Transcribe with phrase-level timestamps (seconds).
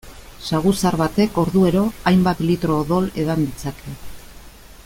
[0.59, 3.99] Saguzar batek orduero hainbat litro odol edan ditzake.